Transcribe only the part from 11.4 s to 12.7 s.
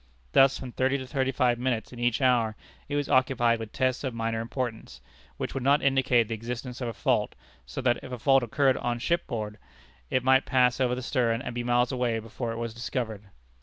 be miles away before it